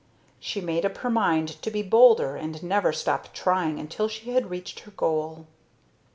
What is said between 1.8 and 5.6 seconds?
bolder and never stop trying until she had reached her goal.